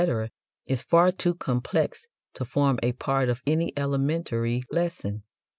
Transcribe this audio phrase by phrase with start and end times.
[0.65, 5.21] is far too complex to form a part of any elementary lesson.